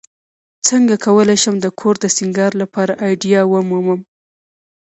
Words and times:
uڅنګه 0.61 0.97
کولی 1.05 1.37
شم 1.43 1.55
د 1.61 1.65
کور 1.79 1.95
د 2.01 2.05
سینګار 2.17 2.51
لپاره 2.61 2.93
آئیډیا 3.05 3.41
ومومم 3.51 4.01